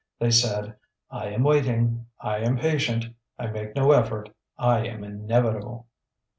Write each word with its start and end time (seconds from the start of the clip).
They 0.17 0.31
said: 0.31 0.77
"I 1.11 1.27
am 1.27 1.43
waiting, 1.43 2.07
I 2.19 2.37
am 2.39 2.57
patient, 2.57 3.05
I 3.37 3.45
make 3.51 3.75
no 3.75 3.91
effort, 3.91 4.29
I 4.57 4.87
am 4.87 5.03
inevitable." 5.03 5.85